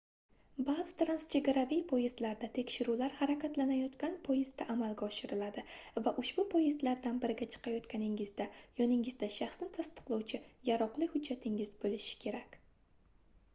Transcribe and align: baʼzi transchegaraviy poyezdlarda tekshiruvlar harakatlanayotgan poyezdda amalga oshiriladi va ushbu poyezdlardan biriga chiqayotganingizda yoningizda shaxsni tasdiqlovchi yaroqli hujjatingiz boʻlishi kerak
baʼzi 0.67 0.93
transchegaraviy 0.99 1.81
poyezdlarda 1.89 2.47
tekshiruvlar 2.53 3.11
harakatlanayotgan 3.19 4.15
poyezdda 4.27 4.65
amalga 4.75 5.09
oshiriladi 5.11 5.63
va 6.07 6.13
ushbu 6.23 6.45
poyezdlardan 6.55 7.19
biriga 7.25 7.47
chiqayotganingizda 7.57 8.47
yoningizda 8.81 9.29
shaxsni 9.39 9.67
tasdiqlovchi 9.77 10.39
yaroqli 10.71 11.09
hujjatingiz 11.17 11.77
boʻlishi 11.85 12.17
kerak 12.25 12.59